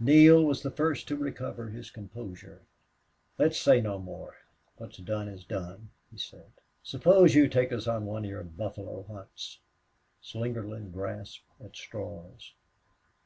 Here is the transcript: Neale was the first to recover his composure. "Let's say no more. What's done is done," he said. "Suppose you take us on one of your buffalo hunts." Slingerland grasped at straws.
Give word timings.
Neale 0.00 0.42
was 0.42 0.62
the 0.62 0.70
first 0.70 1.06
to 1.08 1.14
recover 1.14 1.68
his 1.68 1.90
composure. 1.90 2.62
"Let's 3.36 3.60
say 3.60 3.82
no 3.82 3.98
more. 3.98 4.34
What's 4.78 4.96
done 4.96 5.28
is 5.28 5.44
done," 5.44 5.90
he 6.10 6.16
said. 6.16 6.52
"Suppose 6.82 7.34
you 7.34 7.48
take 7.50 7.70
us 7.70 7.86
on 7.86 8.06
one 8.06 8.24
of 8.24 8.30
your 8.30 8.44
buffalo 8.44 9.02
hunts." 9.02 9.58
Slingerland 10.22 10.94
grasped 10.94 11.44
at 11.62 11.76
straws. 11.76 12.54